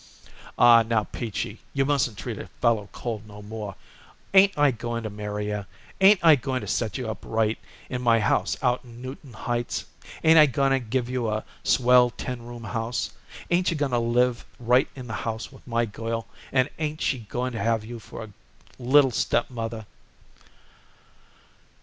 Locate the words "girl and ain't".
15.85-16.99